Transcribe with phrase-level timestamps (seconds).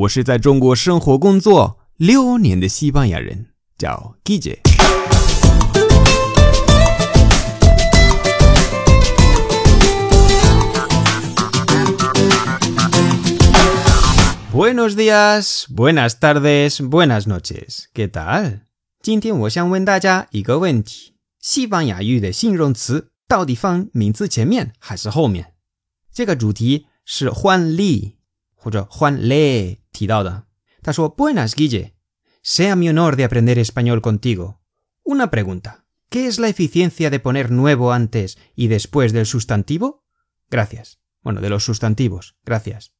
[0.00, 4.60] 我是在中国生活工作六年的西班牙人，叫 Gigi。
[14.50, 18.60] Buenos días，buenas tardes，buenas noches，¿qué tal？
[19.02, 25.52] 今天我想问大家一个问题：西班牙语的形容词到底放名字前面还是后面？
[26.10, 28.19] 这个主题是换例。
[28.59, 30.45] 或者 Juan Le 提到的。
[30.81, 31.93] 他说：“Buenas, Guille.
[32.43, 34.61] Sea mi honor de aprender español contigo.
[35.03, 35.85] Una pregunta.
[36.09, 40.03] ¿Qué es la eficiencia de poner nuevo antes y después del sustantivo?
[40.49, 40.99] Gracias.
[41.23, 42.35] Bueno, de los sustantivos.
[42.45, 42.91] Gracias.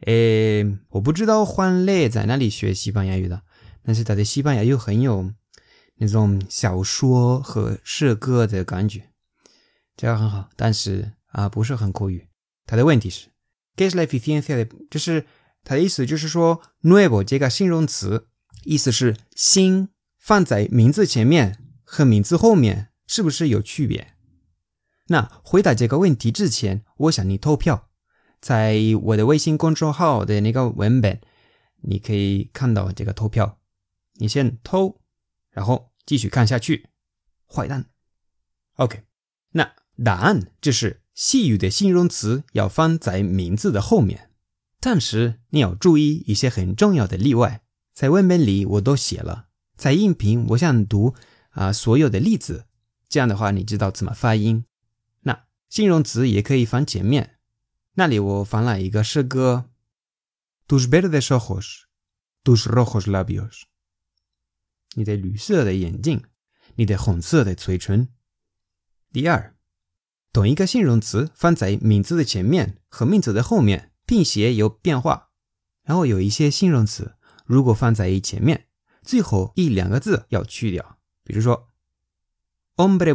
[0.00, 3.42] 诶，我不知道欢乐在哪里学西班牙语的，
[3.82, 5.32] 但是他的西班牙语很有
[5.96, 9.10] 那种小说和诗歌的感觉，
[9.96, 10.50] 这样很好。
[10.56, 12.28] 但是啊，不是很口语。
[12.66, 13.28] 他的问题是
[13.79, 14.67] ，¿qué es la eficiencia de？
[14.89, 15.25] 就是
[15.63, 18.27] 他的意思就是说，nuevo 这个形容词，
[18.65, 19.87] 意思是新，
[20.17, 24.15] 放在名字前面和名字后面是不是有区别？
[25.07, 27.85] 那回答这个问题之前，我想你投票。
[28.41, 31.19] 在我的微信公众号的那个文本，
[31.81, 33.59] 你可以看到这个投票。
[34.15, 35.01] 你先投，
[35.51, 36.89] 然后继续看下去。
[37.47, 37.85] 坏蛋。
[38.75, 39.03] OK，
[39.51, 39.73] 那
[40.03, 44.31] 答案就是细语的形容词要放在名字的后面，
[44.79, 47.61] 但是你要注意一些很重要的例外。
[47.93, 51.13] 在文本里我都写了，在音频我想读
[51.49, 52.67] 啊所有的例子，
[53.09, 54.63] 这样的话你知道怎么发音。
[55.23, 57.35] 那形容词也可以放前面。
[57.95, 59.69] 那里我放了一个诗歌
[60.69, 63.63] ，tus verdes ojos，tus rojos labios，
[64.93, 66.23] 你的绿色的眼睛，
[66.75, 68.07] 你的红色的嘴唇。
[69.11, 69.53] 第二，
[70.31, 75.31] 同一个形容词放在名字的前面和名字的后面，并写有变化。
[75.83, 77.15] 然后有一些形容词
[77.45, 78.67] 如果放在前面，
[79.01, 80.99] 最后一两个字要去掉。
[81.23, 81.69] 比如说
[82.75, 83.13] ，hombre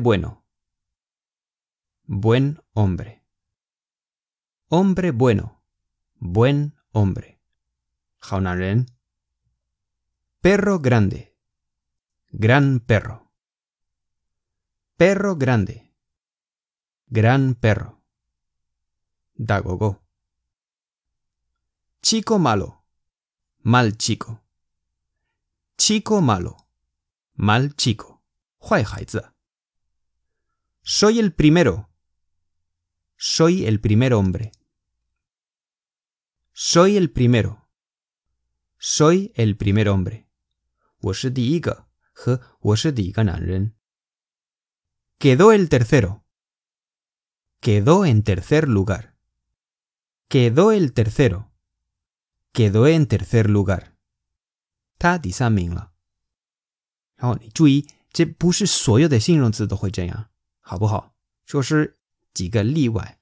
[2.09, 3.21] bueno，buen hombre。
[4.69, 5.61] Hombre bueno,
[6.19, 7.37] buen hombre.
[8.19, 8.87] 好男人
[10.43, 11.35] Perro grande,
[12.33, 13.29] gran perro.
[14.99, 15.93] Perro grande,
[17.07, 18.03] gran perro.
[19.35, 20.03] Dagogo.
[22.03, 22.85] Chico malo,
[23.61, 24.43] mal chico.
[25.77, 26.69] Chico malo,
[27.35, 28.23] mal chico.
[30.83, 31.91] Soy el primero.
[33.17, 34.53] Soy el primer hombre.
[36.53, 37.69] Soy el primero.
[38.79, 40.29] Soy el primer hombre.
[45.19, 46.24] Quedó el tercero.
[47.65, 49.15] Quedó en tercer lugar.
[50.29, 51.51] Quedó el tercero.
[52.53, 53.95] Quedó en tercer lugar.
[54.99, 55.93] 他第三名了。
[57.17, 60.29] 然后你注意，这不是所有的形容词都会这样，
[60.61, 61.15] 好不好？
[61.47, 61.99] 说是
[62.35, 63.19] 几个例外。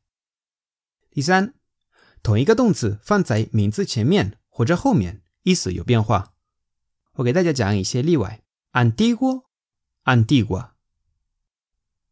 [1.08, 1.54] 第三。
[2.20, 6.34] 同一个动词放在名字前面或者后面，意思有变化。
[7.12, 8.42] 我给大家讲一些例外
[8.72, 9.44] ：antiguo、
[10.02, 10.70] antigua、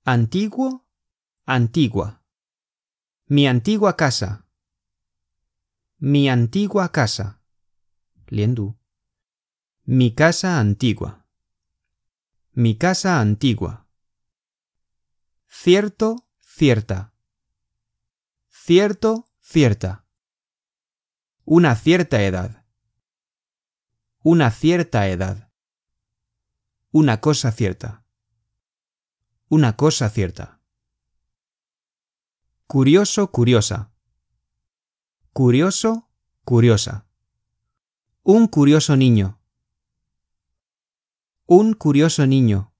[0.04, 0.82] antiguo、
[1.46, 2.19] antigua、
[3.32, 4.44] mi antigua casa、
[6.00, 7.40] mi antigua casa，
[8.26, 8.74] 连读
[9.86, 11.24] ：mi casa antigua、
[12.56, 13.86] mi casa antigua、
[15.46, 17.14] cierto、cierta、
[18.50, 19.30] cierto。
[19.50, 20.06] cierta.
[21.44, 22.64] Una cierta edad.
[24.22, 25.50] Una cierta edad.
[26.92, 28.04] Una cosa cierta.
[29.48, 30.59] Una cosa cierta.
[32.72, 33.90] Curioso, curiosa.
[35.32, 36.08] Curioso,
[36.44, 37.08] curiosa.
[38.22, 39.40] Un curioso niño.
[41.46, 42.72] Un curioso niño.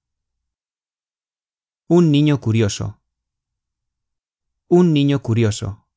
[1.88, 3.02] Un niño curioso.
[4.68, 5.88] Un niño curioso.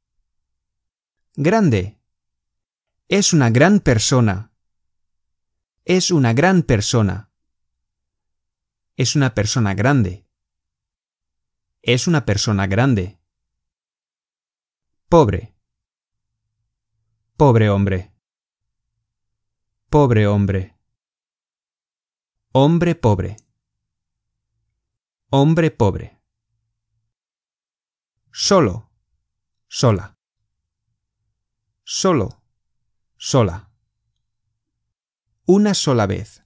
[1.35, 1.99] Grande.
[3.09, 4.53] Es una gran persona.
[5.85, 7.29] Es una gran persona.
[8.95, 10.25] Es una persona grande.
[11.83, 13.19] Es una persona grande.
[15.13, 15.53] Pobre.
[17.37, 18.11] Pobre hombre.
[19.91, 20.75] Pobre hombre.
[22.53, 23.37] Hombre pobre.
[25.29, 26.19] Hombre pobre.
[28.31, 28.89] Solo.
[29.67, 30.17] Sola.
[31.83, 32.41] Solo,
[33.15, 33.69] sola.
[35.45, 36.41] Una sola vez.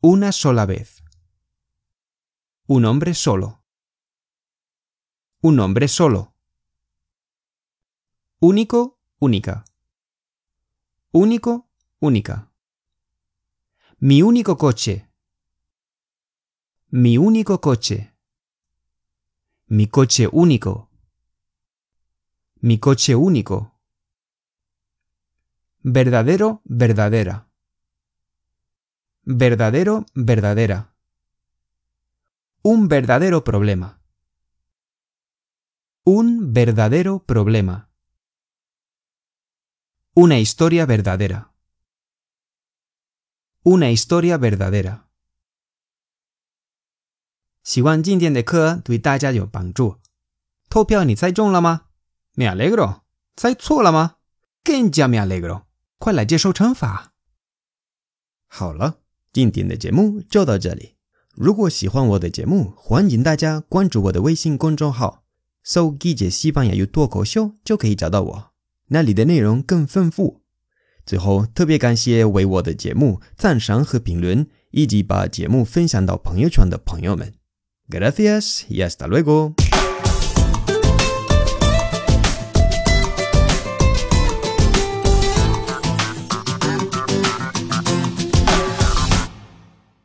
[0.00, 1.02] Una sola vez.
[2.68, 3.64] Un hombre solo.
[5.40, 6.37] Un hombre solo.
[8.40, 9.64] Único, única.
[11.10, 11.68] único,
[11.98, 12.52] única.
[13.98, 15.10] Mi único coche.
[16.90, 18.14] Mi único coche.
[19.66, 20.88] Mi coche único.
[22.60, 23.80] Mi coche único.
[25.80, 27.50] Verdadero, verdadera.
[29.24, 30.94] Verdadero, verdadera.
[32.62, 34.00] Un verdadero problema.
[36.04, 37.87] Un verdadero problema.
[40.14, 41.50] Una historia verdadera.
[43.62, 45.02] Una historia verdadera.
[47.62, 49.98] 希望今天的课对大家有帮助。
[50.70, 51.86] 投票你猜中了吗
[52.34, 53.02] ？Me alegro。
[53.36, 54.16] 猜错了吗？
[54.64, 55.64] 更加 me alegro。
[55.98, 57.12] 快来接受惩罚。
[58.46, 59.00] 好了，
[59.32, 60.96] 今天的节目就到这里。
[61.34, 65.24] 如果喜欢我的节目，欢迎大家关注我的微信公众号，
[65.62, 68.52] 搜“季节西班牙语脱口秀”就可以找到我。
[68.88, 70.42] 那里的内容更丰富。
[71.06, 77.32] 最后，特别感谢为我的节目赞赏和评论，以及把节目分享到朋友圈的朋友们。
[77.88, 79.67] Gracias y hasta luego.